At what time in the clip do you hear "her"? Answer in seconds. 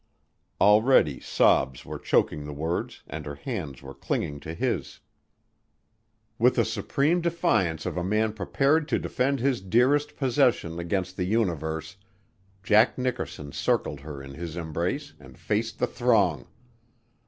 3.27-3.35, 13.99-14.23